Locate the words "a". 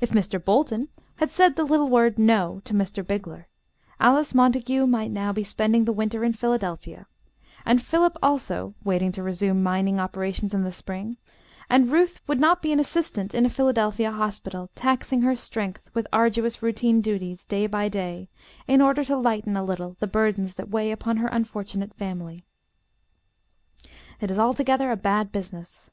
13.44-13.50, 19.56-19.64, 24.92-24.96